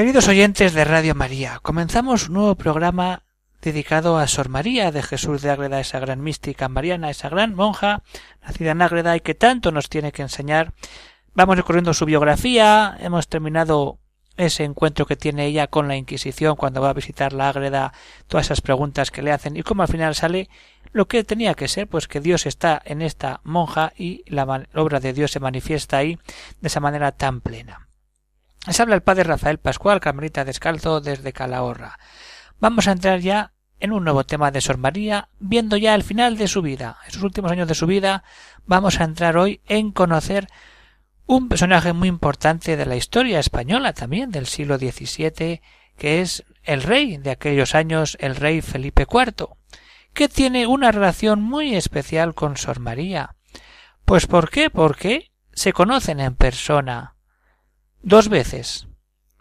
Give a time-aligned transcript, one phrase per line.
[0.00, 3.22] Queridos oyentes de Radio María, comenzamos un nuevo programa
[3.60, 8.02] dedicado a Sor María de Jesús de Ágreda, esa gran mística mariana, esa gran monja
[8.40, 10.72] nacida en Ágreda y que tanto nos tiene que enseñar.
[11.34, 13.98] Vamos recorriendo su biografía, hemos terminado
[14.38, 17.92] ese encuentro que tiene ella con la Inquisición cuando va a visitar la Ágreda,
[18.26, 20.48] todas esas preguntas que le hacen y cómo al final sale
[20.92, 24.98] lo que tenía que ser, pues que Dios está en esta monja y la obra
[24.98, 26.18] de Dios se manifiesta ahí
[26.62, 27.89] de esa manera tan plena.
[28.66, 31.98] Les habla el padre Rafael Pascual, camarita descalzo desde Calahorra.
[32.58, 36.36] Vamos a entrar ya en un nuevo tema de Sor María, viendo ya el final
[36.36, 38.22] de su vida, en sus últimos años de su vida,
[38.66, 40.46] vamos a entrar hoy en conocer
[41.24, 45.62] un personaje muy importante de la historia española también del siglo XVII,
[45.96, 49.48] que es el rey de aquellos años, el rey Felipe IV,
[50.12, 53.36] que tiene una relación muy especial con Sor María.
[54.04, 54.68] Pues ¿por qué?
[54.68, 57.16] Porque se conocen en persona.
[58.02, 58.86] Dos veces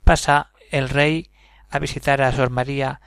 [0.04, 1.32] pasa el rey
[1.70, 3.00] a visitar a Sor María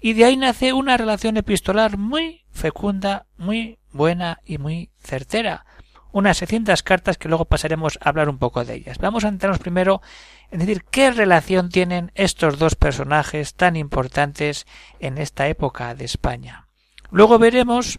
[0.00, 5.66] y de ahí nace una relación epistolar muy fecunda, muy buena y muy certera.
[6.12, 8.98] Unas 600 cartas que luego pasaremos a hablar un poco de ellas.
[8.98, 10.02] Vamos a entrarnos primero
[10.50, 14.66] en decir qué relación tienen estos dos personajes tan importantes
[15.00, 16.68] en esta época de España.
[17.10, 17.98] Luego veremos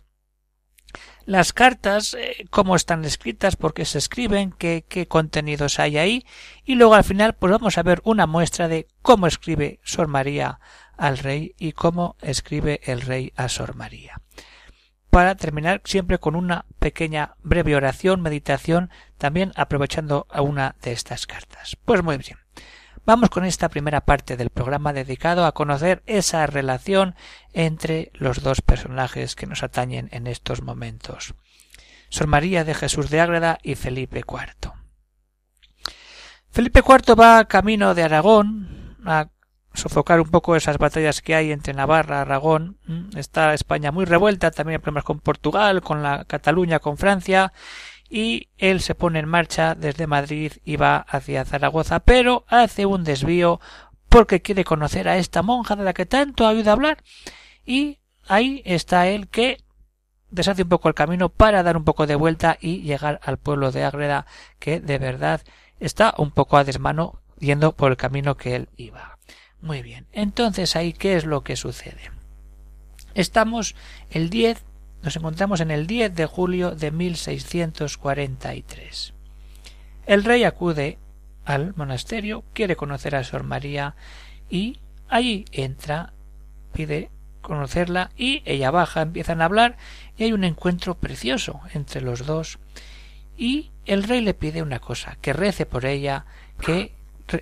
[1.26, 6.26] las cartas, eh, cómo están escritas, por qué se escriben, qué, qué contenidos hay ahí,
[6.66, 10.60] y luego al final pues vamos a ver una muestra de cómo escribe Sor María
[10.98, 14.22] al rey y cómo escribe el rey a Sor María.
[15.10, 21.28] Para terminar siempre con una pequeña breve oración, meditación, también aprovechando a una de estas
[21.28, 21.78] cartas.
[21.86, 22.43] Pues muy bien.
[23.06, 27.16] Vamos con esta primera parte del programa dedicado a conocer esa relación
[27.52, 31.36] entre los dos personajes que nos atañen en estos momentos.
[32.08, 34.72] Sor María de Jesús de Ágreda y Felipe IV.
[36.50, 39.28] Felipe IV va camino de Aragón a
[39.74, 42.78] sofocar un poco esas batallas que hay entre Navarra, Aragón.
[43.18, 47.52] Está España muy revuelta, también hay problemas con Portugal, con la Cataluña, con Francia,
[48.14, 53.04] y él se pone en marcha desde Madrid y va hacia Zaragoza, pero hace un
[53.04, 53.60] desvío
[54.08, 57.04] porque quiere conocer a esta monja de la que tanto ayuda a hablar
[57.66, 57.98] y
[58.28, 59.64] ahí está él que
[60.30, 63.72] deshace un poco el camino para dar un poco de vuelta y llegar al pueblo
[63.72, 64.28] de Ágreda
[64.60, 65.42] que de verdad
[65.80, 69.18] está un poco a desmano yendo por el camino que él iba.
[69.60, 70.06] Muy bien.
[70.12, 72.12] Entonces ahí qué es lo que sucede.
[73.16, 73.76] Estamos
[74.12, 74.64] el 10
[75.04, 79.14] nos encontramos en el 10 de julio de 1643.
[80.06, 80.98] El rey acude
[81.46, 83.96] al monasterio, quiere conocer a Sor María
[84.50, 86.14] y allí entra,
[86.72, 89.76] pide conocerla y ella baja, empiezan a hablar
[90.18, 92.60] y hay un encuentro precioso entre los dos
[93.38, 96.26] y el rey le pide una cosa, que rece por ella,
[96.62, 96.94] que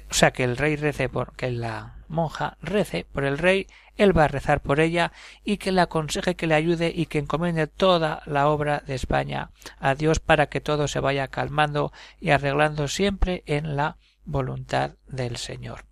[0.10, 3.68] o sea, que el rey rece por que la monja rece por el rey
[3.98, 5.12] él va a rezar por ella
[5.44, 9.52] y que le aconseje que le ayude y que encomiende toda la obra de España
[9.80, 15.38] a Dios para que todo se vaya calmando y arreglando siempre en la voluntad del
[15.38, 15.86] Señor.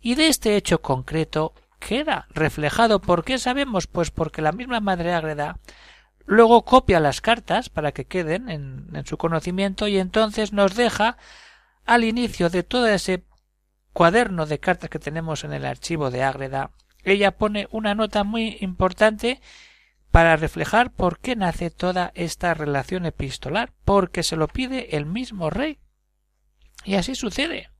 [0.00, 3.00] Y de este hecho concreto queda reflejado.
[3.00, 3.86] ¿Por qué sabemos?
[3.86, 5.58] Pues porque la misma Madre Ágreda
[6.24, 11.16] luego copia las cartas para que queden en, en su conocimiento y entonces nos deja
[11.84, 13.24] al inicio de todo ese
[13.96, 16.70] cuaderno de cartas que tenemos en el archivo de Ágreda
[17.06, 19.40] ella pone una nota muy importante
[20.10, 25.48] para reflejar por qué nace toda esta relación epistolar, porque se lo pide el mismo
[25.48, 25.78] rey.
[26.84, 27.70] Y así sucede.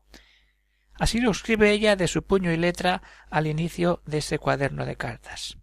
[0.94, 4.96] Así lo escribe ella de su puño y letra al inicio de ese cuaderno de
[4.96, 5.58] cartas.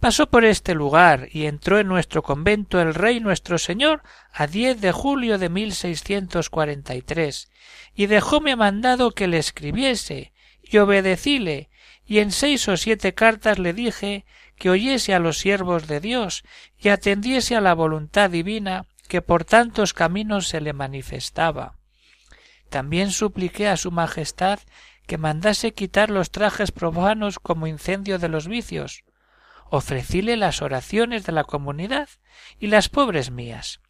[0.00, 4.02] Pasó por este lugar y entró en nuestro convento el rey nuestro señor
[4.32, 7.50] a 10 de julio de 1643
[7.94, 10.32] y dejóme mandado que le escribiese
[10.62, 11.68] y obedecíle
[12.06, 14.24] y en seis o siete cartas le dije
[14.56, 16.44] que oyese a los siervos de Dios
[16.78, 21.76] y atendiese a la voluntad divina que por tantos caminos se le manifestaba.
[22.70, 24.60] También supliqué a su Majestad
[25.06, 29.04] que mandase quitar los trajes profanos como incendio de los vicios.
[29.70, 32.08] Ofrecíle las oraciones de la comunidad
[32.58, 33.80] y las pobres mías.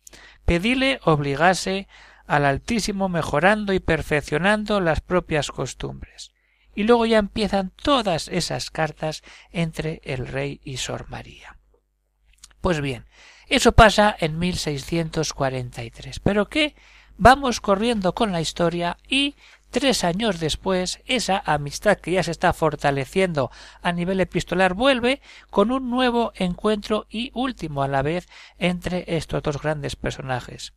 [0.45, 1.89] Pedíle obligase
[2.27, 6.33] al Altísimo mejorando y perfeccionando las propias costumbres
[6.75, 11.59] y luego ya empiezan todas esas cartas entre el rey y Sor María.
[12.61, 13.07] Pues bien,
[13.49, 16.21] eso pasa en 1643.
[16.21, 16.75] ¿Pero qué?
[17.17, 19.35] Vamos corriendo con la historia y
[19.71, 23.53] Tres años después, esa amistad que ya se está fortaleciendo
[23.83, 28.29] a nivel epistolar vuelve con un nuevo encuentro y último a la vez
[28.59, 30.75] entre estos dos grandes personajes.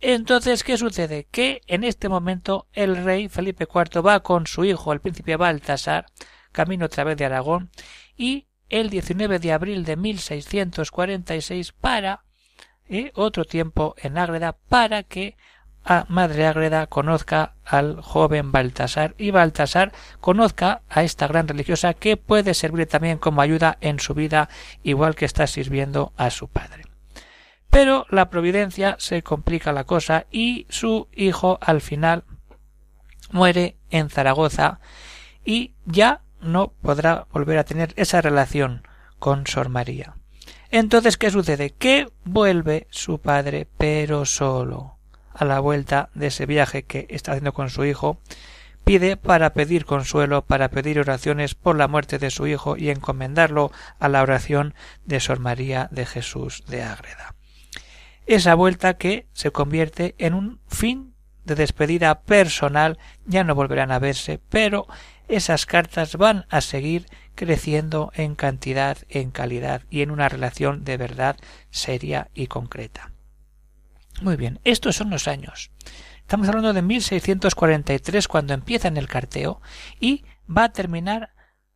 [0.00, 1.28] Entonces, ¿qué sucede?
[1.30, 6.06] Que en este momento el rey Felipe IV va con su hijo, el príncipe Baltasar,
[6.50, 7.70] camino otra vez de Aragón,
[8.16, 12.24] y el 19 de abril de 1646 para
[12.88, 15.36] eh, otro tiempo en Ágreda para que
[15.84, 22.16] a Madre Ágreda conozca al joven Baltasar y Baltasar conozca a esta gran religiosa que
[22.16, 24.48] puede servir también como ayuda en su vida
[24.82, 26.84] igual que está sirviendo a su padre.
[27.70, 32.24] Pero la providencia se complica la cosa y su hijo al final
[33.30, 34.80] muere en Zaragoza
[35.44, 38.86] y ya no podrá volver a tener esa relación
[39.18, 40.16] con Sor María.
[40.70, 41.70] Entonces, ¿qué sucede?
[41.70, 44.98] Que vuelve su padre, pero solo.
[45.34, 48.18] A la vuelta de ese viaje que está haciendo con su hijo,
[48.84, 53.70] pide para pedir consuelo, para pedir oraciones por la muerte de su hijo y encomendarlo
[53.98, 54.74] a la oración
[55.04, 57.34] de Sor María de Jesús de Ágreda
[58.26, 61.14] esa vuelta que se convierte en un fin
[61.44, 64.86] de despedida personal, ya no volverán a verse, pero
[65.28, 70.96] esas cartas van a seguir creciendo en cantidad, en calidad y en una relación de
[70.96, 71.36] verdad
[71.70, 73.11] seria y concreta.
[74.20, 75.70] Muy bien, estos son los años.
[76.18, 79.60] Estamos hablando de 1643 cuando empieza el carteo
[80.00, 81.34] y va a terminar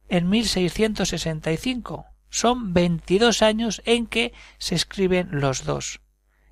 [0.08, 2.06] en 1665.
[2.30, 6.00] Son 22 años en que se escriben los dos.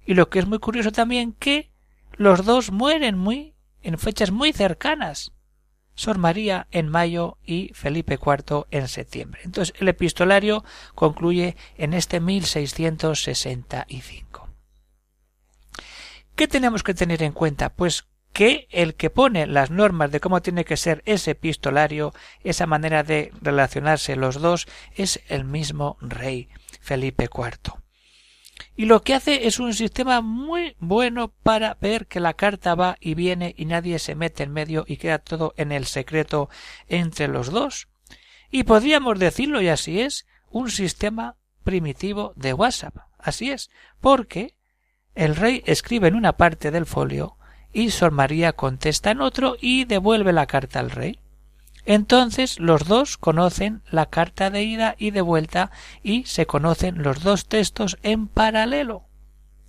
[0.06, 1.70] Y lo que es muy curioso también que
[2.12, 5.32] los dos mueren muy en fechas muy cercanas.
[5.94, 9.40] Sor María en mayo y Felipe IV en septiembre.
[9.44, 10.64] Entonces el epistolario
[10.94, 14.43] concluye en este 1665.
[16.36, 17.74] ¿Qué tenemos que tener en cuenta?
[17.74, 22.66] Pues que el que pone las normas de cómo tiene que ser ese epistolario, esa
[22.66, 24.66] manera de relacionarse los dos,
[24.96, 26.48] es el mismo rey
[26.80, 27.84] Felipe IV
[28.76, 32.96] y lo que hace es un sistema muy bueno para ver que la carta va
[33.00, 36.48] y viene y nadie se mete en medio y queda todo en el secreto
[36.88, 37.88] entre los dos.
[38.50, 42.96] Y podríamos decirlo, y así es, un sistema primitivo de WhatsApp.
[43.18, 43.70] Así es,
[44.00, 44.54] porque
[45.14, 47.36] el rey escribe en una parte del folio
[47.72, 51.18] y Sor María contesta en otro y devuelve la carta al rey.
[51.86, 55.70] Entonces los dos conocen la carta de ida y de vuelta
[56.02, 59.04] y se conocen los dos textos en paralelo.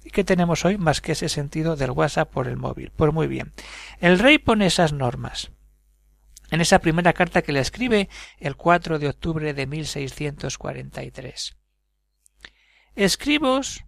[0.03, 2.91] ¿Y qué tenemos hoy más que ese sentido del WhatsApp por el móvil?
[2.95, 3.53] Pues muy bien.
[3.99, 5.51] El rey pone esas normas.
[6.51, 8.07] En esa primera carta que le escribe
[8.39, 11.57] el 4 de octubre de 1643.
[12.95, 13.83] Escribos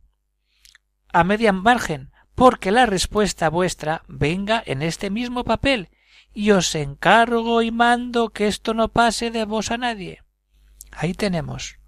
[1.12, 5.90] a media margen, porque la respuesta vuestra venga en este mismo papel
[6.34, 10.22] y os encargo y mando que esto no pase de vos a nadie.
[10.92, 11.80] Ahí tenemos.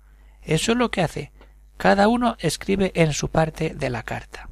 [0.42, 1.32] Eso es lo que hace.
[1.78, 4.50] Cada uno escribe en su parte de la carta.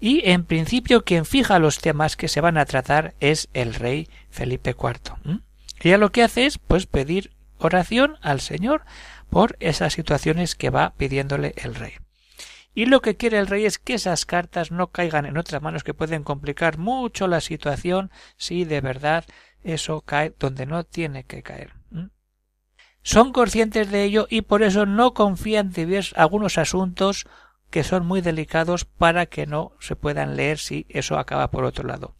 [0.00, 4.08] Y en principio quien fija los temas que se van a tratar es el rey
[4.30, 5.40] Felipe IV.
[5.82, 8.84] Y Ella lo que hace es pues pedir oración al Señor
[9.30, 11.94] por esas situaciones que va pidiéndole el rey.
[12.76, 15.82] Y lo que quiere el rey es que esas cartas no caigan en otras manos
[15.82, 19.24] que pueden complicar mucho la situación si de verdad
[19.62, 21.72] eso cae donde no tiene que caer.
[23.00, 27.26] Son conscientes de ello y por eso no confían en algunos asuntos
[27.70, 31.88] que son muy delicados para que no se puedan leer si eso acaba por otro
[31.88, 32.14] lado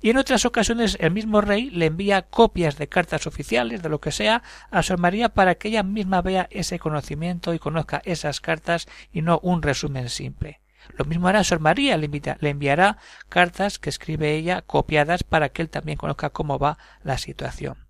[0.00, 4.00] y en otras ocasiones el mismo rey le envía copias de cartas oficiales, de lo
[4.00, 8.40] que sea, a Sor María para que ella misma vea ese conocimiento y conozca esas
[8.40, 10.60] cartas y no un resumen simple.
[10.96, 15.62] Lo mismo hará Sor María, le, le enviará cartas que escribe ella copiadas para que
[15.62, 17.87] él también conozca cómo va la situación.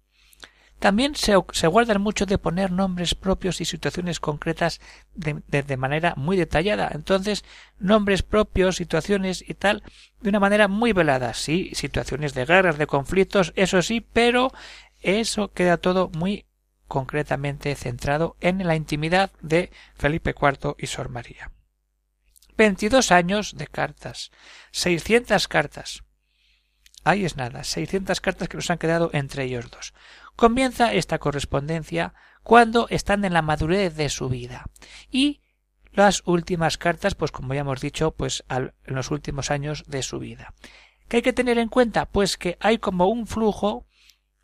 [0.78, 4.80] También se, guardan mucho de poner nombres propios y situaciones concretas
[5.14, 6.90] de, de, manera muy detallada.
[6.92, 7.44] Entonces,
[7.80, 9.82] nombres propios, situaciones y tal,
[10.20, 11.34] de una manera muy velada.
[11.34, 14.52] Sí, situaciones de guerras, de conflictos, eso sí, pero
[15.00, 16.46] eso queda todo muy
[16.86, 21.50] concretamente centrado en la intimidad de Felipe IV y Sor María.
[22.56, 24.32] 22 años de cartas,
[24.72, 26.02] 600 cartas.
[27.04, 29.94] Ahí es nada, 600 cartas que nos han quedado entre ellos dos.
[30.38, 32.14] Comienza esta correspondencia
[32.44, 34.66] cuando están en la madurez de su vida
[35.10, 35.42] y
[35.90, 40.20] las últimas cartas, pues como ya hemos dicho, pues en los últimos años de su
[40.20, 40.54] vida.
[41.08, 42.06] ¿Qué hay que tener en cuenta?
[42.06, 43.87] Pues que hay como un flujo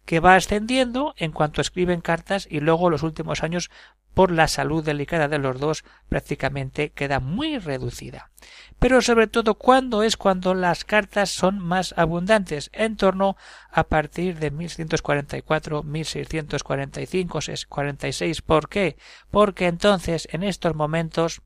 [0.05, 3.71] que va ascendiendo en cuanto escriben cartas y luego los últimos años
[4.13, 8.31] por la salud delicada de los dos prácticamente queda muy reducida.
[8.79, 13.37] Pero sobre todo cuando es cuando las cartas son más abundantes, en torno
[13.71, 18.43] a partir de 1144, 1645, 46.
[18.43, 18.97] ¿Por qué?
[19.31, 21.43] Porque entonces en estos momentos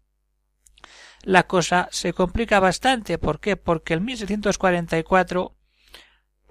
[1.23, 3.19] la cosa se complica bastante.
[3.19, 3.57] ¿Por qué?
[3.57, 5.57] Porque en 1644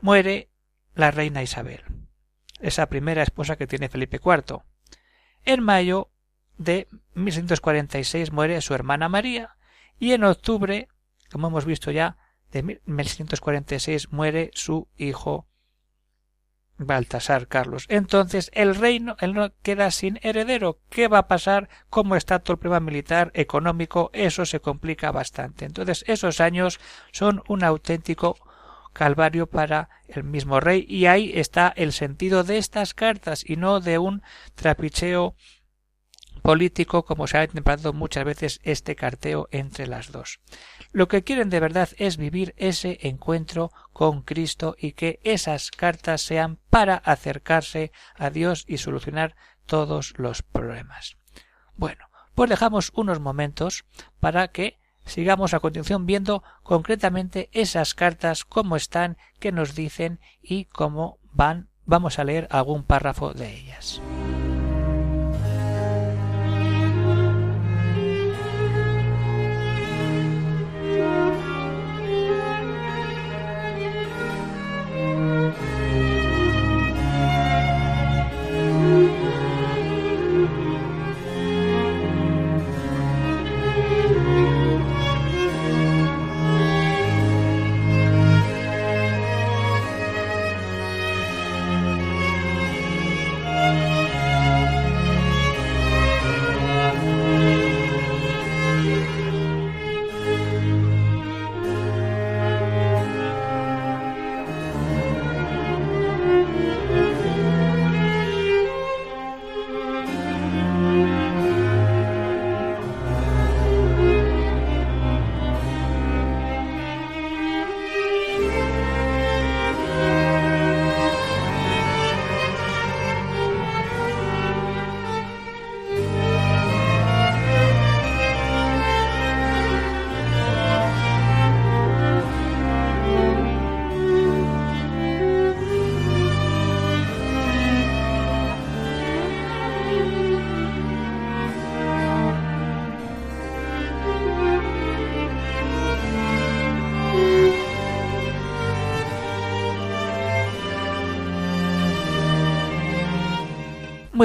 [0.02, 0.50] muere
[0.98, 1.84] la reina Isabel,
[2.60, 4.63] esa primera esposa que tiene Felipe IV.
[5.44, 6.10] En mayo
[6.58, 9.56] de 1646 muere su hermana María
[10.00, 10.89] y en octubre,
[11.32, 12.18] como hemos visto ya,
[12.51, 15.48] de 1646 muere su hijo
[16.80, 17.86] Baltasar Carlos.
[17.89, 20.80] Entonces el reino no queda sin heredero.
[20.89, 21.70] ¿Qué va a pasar?
[21.89, 24.10] ¿Cómo está todo el problema militar, económico?
[24.13, 25.66] Eso se complica bastante.
[25.66, 26.80] Entonces esos años
[27.12, 28.38] son un auténtico
[28.98, 33.80] calvario para el mismo rey y ahí está el sentido de estas cartas y no
[33.80, 34.24] de un
[34.56, 35.36] trapicheo
[36.42, 40.39] político como se ha intentado muchas veces este carteo entre las dos.
[40.94, 46.22] Lo que quieren de verdad es vivir ese encuentro con Cristo y que esas cartas
[46.22, 49.36] sean para acercarse a Dios y solucionar
[49.68, 51.18] todos los problemas.
[51.75, 53.86] Bueno, pues dejamos unos momentos
[54.20, 60.66] para que sigamos a continuación viendo concretamente esas cartas, cómo están, qué nos dicen y
[60.66, 61.70] cómo van.
[61.86, 64.02] Vamos a leer algún párrafo de ellas.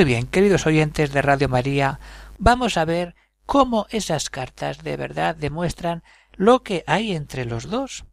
[0.02, 2.00] Muy bien, queridos oyentes de Radio María,
[2.37, 3.14] vamos a ver
[3.47, 8.04] cómo esas cartas de verdad demuestran lo que hay entre los dos.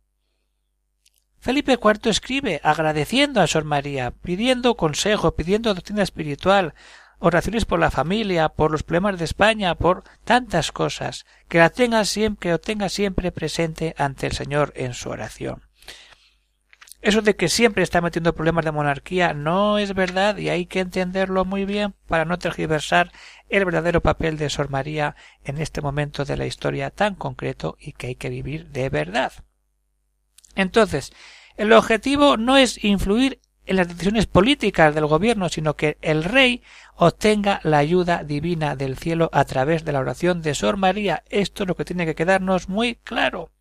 [1.40, 6.76] Felipe IV escribe agradeciendo a Sor María, pidiendo consejo, pidiendo doctrina espiritual,
[7.18, 12.06] oraciones por la familia, por los problemas de España, por tantas cosas, que la tenga
[12.06, 15.69] siempre, que lo tenga siempre presente ante el Señor en su oración.
[17.02, 20.82] Eso de que siempre está metiendo problemas de monarquía no es verdad y hay que
[20.82, 23.12] entenderlo muy bien para no tergiversar
[23.48, 25.16] el verdadero papel de Sor María
[25.46, 29.32] en este momento de la historia tan concreto y que hay que vivir de verdad.
[30.56, 31.14] Entonces,
[31.56, 36.64] el objetivo no es influir en las decisiones políticas del gobierno, sino que el rey
[36.96, 41.24] obtenga la ayuda divina del cielo a través de la oración de Sor María.
[41.30, 43.52] Esto es lo que tiene que quedarnos muy claro.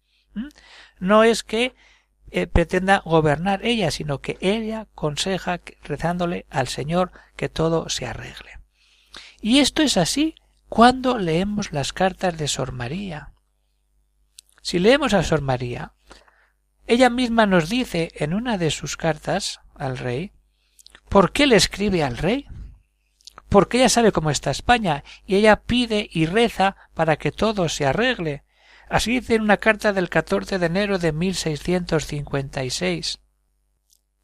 [0.98, 1.74] No es que
[2.30, 8.58] eh, pretenda gobernar ella, sino que ella aconseja rezándole al Señor que todo se arregle.
[9.40, 10.34] Y esto es así
[10.68, 13.32] cuando leemos las cartas de Sor María.
[14.62, 15.92] Si leemos a Sor María,
[16.86, 20.32] ella misma nos dice en una de sus cartas al rey,
[21.08, 22.46] ¿por qué le escribe al rey?
[23.48, 27.86] Porque ella sabe cómo está España y ella pide y reza para que todo se
[27.86, 28.44] arregle,
[28.88, 33.18] Así dice en una carta del 14 de enero de 1656.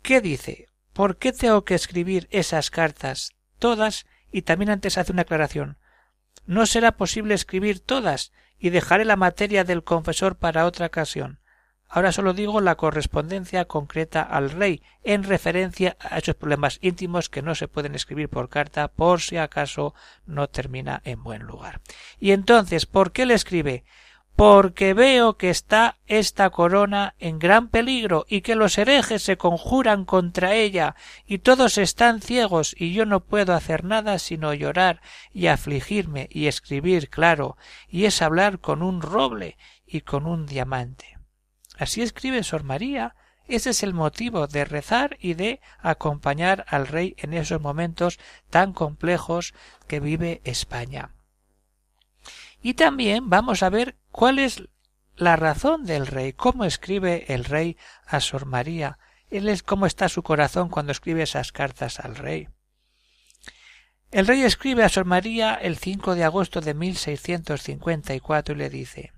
[0.02, 0.68] ¿Qué dice?
[0.92, 3.32] ¿Por qué tengo que escribir esas cartas?
[3.58, 5.78] Todas, y también antes hace una aclaración.
[6.46, 11.40] No será posible escribir todas, y dejaré la materia del confesor para otra ocasión.
[11.88, 17.42] Ahora solo digo la correspondencia concreta al rey en referencia a esos problemas íntimos que
[17.42, 19.94] no se pueden escribir por carta por si acaso
[20.26, 21.80] no termina en buen lugar.
[22.18, 23.84] Y entonces, ¿por qué le escribe?
[24.36, 30.04] Porque veo que está esta corona en gran peligro y que los herejes se conjuran
[30.04, 35.00] contra ella y todos están ciegos y yo no puedo hacer nada sino llorar
[35.32, 37.56] y afligirme y escribir claro
[37.88, 41.18] y es hablar con un roble y con un diamante.
[41.78, 43.14] Así escribe Sor María
[43.46, 48.72] ese es el motivo de rezar y de acompañar al rey en esos momentos tan
[48.72, 49.52] complejos
[49.86, 51.14] que vive España.
[52.64, 54.70] Y también vamos a ver cuál es
[55.16, 60.08] la razón del rey, cómo escribe el rey a Sor María, él es cómo está
[60.08, 62.48] su corazón cuando escribe esas cartas al rey.
[64.10, 69.12] El rey escribe a Sor María el 5 de agosto de 1654 y le dice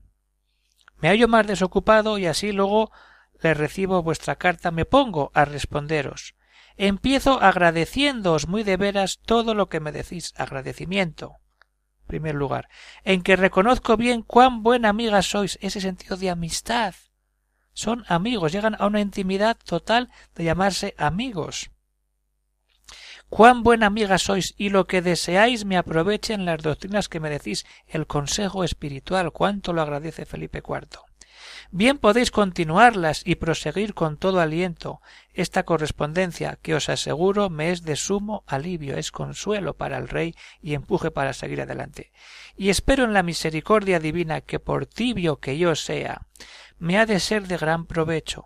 [0.98, 2.90] Me hallo más desocupado y así luego
[3.40, 6.34] le recibo vuestra carta me pongo a responderos.
[6.76, 11.36] Empiezo agradeciéndoos muy de veras todo lo que me decís agradecimiento
[12.06, 12.68] primer lugar,
[13.04, 16.94] en que reconozco bien cuán buena amiga sois, ese sentido de amistad.
[17.72, 21.70] Son amigos, llegan a una intimidad total de llamarse amigos.
[23.28, 27.66] Cuán buena amiga sois y lo que deseáis me aprovechen las doctrinas que me decís,
[27.86, 31.05] el consejo espiritual, cuánto lo agradece Felipe IV.
[31.70, 35.00] Bien podéis continuarlas y proseguir con todo aliento
[35.32, 40.34] esta correspondencia que os aseguro me es de sumo alivio, es consuelo para el rey
[40.62, 42.12] y empuje para seguir adelante.
[42.56, 46.26] Y espero en la misericordia divina que por tibio que yo sea,
[46.78, 48.44] me ha de ser de gran provecho.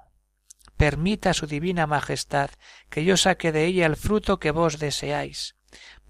[0.77, 2.51] Permita su divina majestad
[2.89, 5.57] que yo saque de ella el fruto que vos deseáis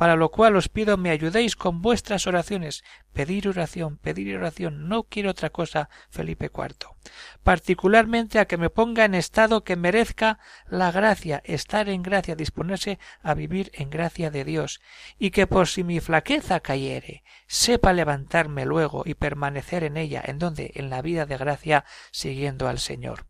[0.01, 2.85] para lo cual os pido me ayudéis con vuestras oraciones.
[3.13, 6.97] Pedir oración, pedir oración, no quiero otra cosa, Felipe IV.
[7.43, 12.99] Particularmente a que me ponga en estado que merezca la gracia, estar en gracia, disponerse
[13.23, 14.81] a vivir en gracia de Dios,
[15.19, 20.39] y que por si mi flaqueza cayere, sepa levantarme luego y permanecer en ella, en
[20.39, 23.27] donde, en la vida de gracia, siguiendo al Señor.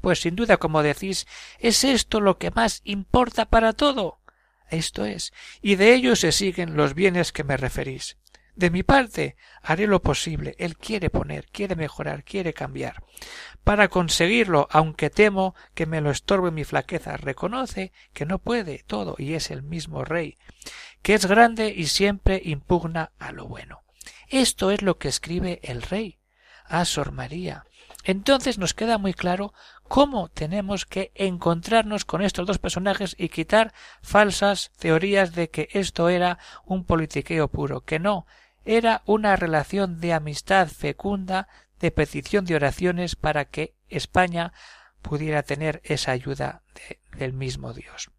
[0.00, 1.26] Pues sin duda, como decís,
[1.58, 4.20] es esto lo que más importa para todo
[4.70, 8.16] esto es, y de ello se siguen los bienes que me referís.
[8.56, 10.54] De mi parte, haré lo posible.
[10.58, 13.04] Él quiere poner, quiere mejorar, quiere cambiar.
[13.64, 19.14] Para conseguirlo, aunque temo que me lo estorbe mi flaqueza, reconoce que no puede todo
[19.18, 20.38] y es el mismo rey,
[21.02, 23.82] que es grande y siempre impugna a lo bueno.
[24.28, 26.18] Esto es lo que escribe el rey
[26.64, 27.66] a Sor María.
[28.08, 29.52] Entonces nos queda muy claro
[29.88, 36.08] cómo tenemos que encontrarnos con estos dos personajes y quitar falsas teorías de que esto
[36.08, 38.24] era un politiqueo puro, que no,
[38.64, 41.48] era una relación de amistad fecunda,
[41.80, 44.52] de petición de oraciones para que España
[45.02, 46.62] pudiera tener esa ayuda
[47.18, 48.12] del mismo Dios.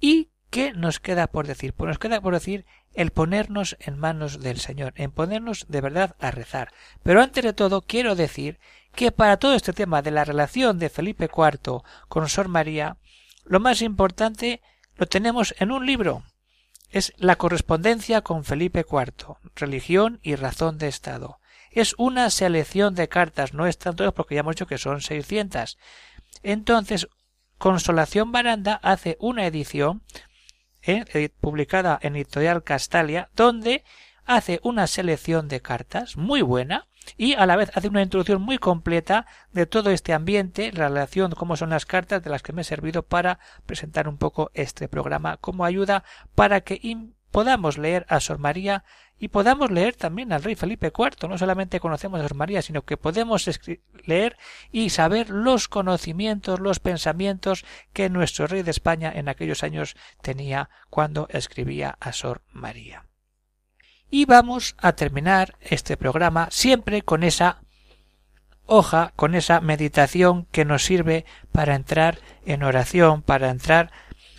[0.00, 1.74] ¿Y qué nos queda por decir?
[1.74, 2.64] Pues nos queda por decir
[2.94, 6.72] el ponernos en manos del Señor, en ponernos de verdad a rezar.
[7.02, 8.58] Pero antes de todo quiero decir
[8.94, 12.96] que para todo este tema de la relación de Felipe IV con Sor María,
[13.44, 14.62] lo más importante
[14.94, 16.22] lo tenemos en un libro.
[16.88, 21.38] Es la correspondencia con Felipe IV, religión y razón de Estado.
[21.70, 25.76] Es una selección de cartas, no están todas porque ya hemos dicho que son seiscientas.
[26.42, 27.08] Entonces,
[27.58, 30.02] Consolación Baranda hace una edición
[30.86, 33.84] eh, publicada en Editorial Castalia, donde
[34.24, 38.58] hace una selección de cartas muy buena y a la vez hace una introducción muy
[38.58, 42.62] completa de todo este ambiente, la relación, cómo son las cartas de las que me
[42.62, 46.78] he servido para presentar un poco este programa como ayuda para que
[47.30, 48.84] podamos leer a Sor María
[49.18, 51.28] y podamos leer también al rey Felipe IV.
[51.28, 53.48] No solamente conocemos a Sor María, sino que podemos
[54.04, 54.36] leer
[54.70, 60.68] y saber los conocimientos, los pensamientos que nuestro rey de España en aquellos años tenía
[60.90, 63.06] cuando escribía a Sor María.
[64.10, 67.62] Y vamos a terminar este programa siempre con esa
[68.66, 73.90] hoja, con esa meditación que nos sirve para entrar en oración, para entrar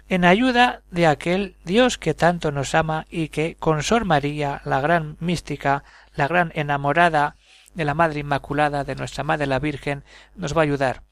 [0.10, 4.80] en ayuda de aquel Dios que tanto nos ama y que con Sor María, la
[4.80, 5.84] gran mística,
[6.15, 7.36] la gran enamorada
[7.74, 10.04] de la Madre Inmaculada, de nuestra Madre la Virgen,
[10.36, 11.04] nos va a ayudar.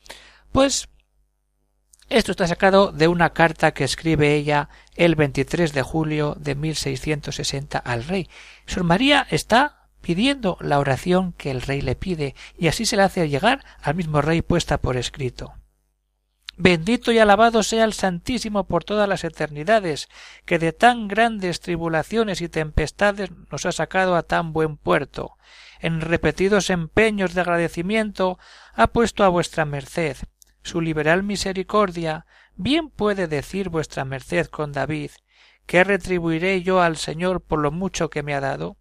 [0.51, 0.89] Pues
[2.09, 7.77] esto está sacado de una carta que escribe ella el 23 de julio de 1660
[7.77, 8.29] al rey.
[8.65, 13.05] Sor María está pidiendo la oración que el rey le pide y así se la
[13.05, 15.55] hace llegar al mismo rey puesta por escrito.
[16.57, 20.07] Bendito y alabado sea el Santísimo por todas las eternidades,
[20.45, 25.37] que de tan grandes tribulaciones y tempestades nos ha sacado a tan buen puerto.
[25.79, 28.39] En repetidos empeños de agradecimiento
[28.73, 30.17] ha puesto a vuestra merced
[30.65, 35.11] su liberal misericordia, bien puede decir vuestra merced con David,
[35.67, 38.75] ¿qué retribuiré yo al Señor por lo mucho que me ha dado?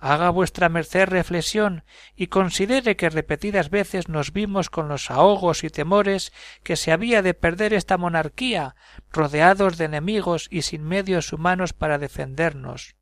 [0.00, 1.84] Haga vuestra merced reflexión
[2.14, 6.32] y considere que repetidas veces nos vimos con los ahogos y temores
[6.62, 8.76] que se había de perder esta monarquía,
[9.10, 12.96] rodeados de enemigos y sin medios humanos para defendernos.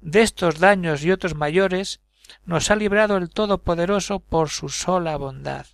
[0.00, 2.00] De estos daños y otros mayores
[2.44, 5.66] nos ha librado el Todopoderoso por su sola bondad.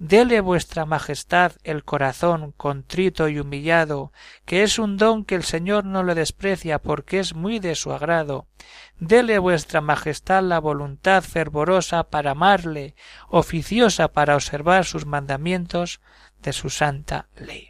[0.00, 4.12] Dele vuestra Majestad el corazón contrito y humillado,
[4.46, 7.92] que es un don que el Señor no le desprecia porque es muy de su
[7.92, 8.46] agrado.
[8.98, 12.94] Dele vuestra Majestad la voluntad fervorosa para amarle,
[13.28, 16.00] oficiosa para observar sus mandamientos
[16.40, 17.68] de su santa ley.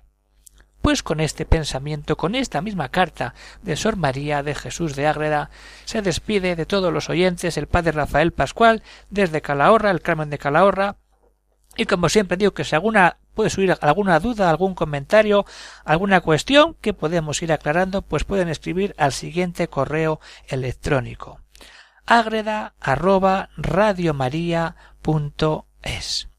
[0.82, 5.50] Pues con este pensamiento, con esta misma carta de Sor María de Jesús de Ágreda,
[5.84, 10.38] se despide de todos los oyentes el padre Rafael Pascual desde Calahorra, el Carmen de
[10.38, 10.96] Calahorra,
[11.80, 15.46] y como siempre digo que si alguna puede subir alguna duda, algún comentario,
[15.84, 21.40] alguna cuestión que podemos ir aclarando, pues pueden escribir al siguiente correo electrónico
[22.10, 26.29] agreda arroba radiomaria.es.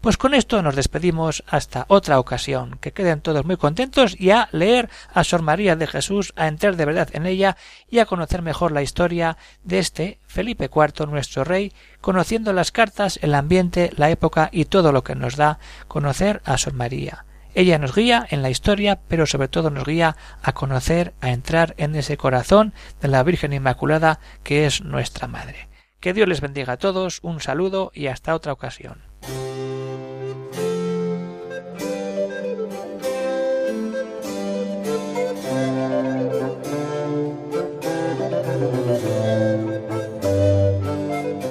[0.00, 2.78] Pues con esto nos despedimos hasta otra ocasión.
[2.80, 6.76] Que queden todos muy contentos y a leer a Sor María de Jesús, a entrar
[6.76, 7.58] de verdad en ella
[7.90, 13.18] y a conocer mejor la historia de este Felipe IV, nuestro rey, conociendo las cartas,
[13.20, 17.26] el ambiente, la época y todo lo que nos da conocer a Sor María.
[17.54, 21.74] Ella nos guía en la historia, pero sobre todo nos guía a conocer, a entrar
[21.76, 25.68] en ese corazón de la Virgen Inmaculada que es nuestra Madre.
[25.98, 29.09] Que Dios les bendiga a todos, un saludo y hasta otra ocasión.